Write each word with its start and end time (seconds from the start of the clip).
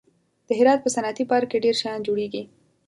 د 0.47 0.49
هرات 0.59 0.79
په 0.83 0.89
صنعتي 0.95 1.23
پارک 1.31 1.47
کې 1.51 1.63
ډېر 1.65 1.75
شیان 1.81 1.99
جوړېږي. 2.07 2.43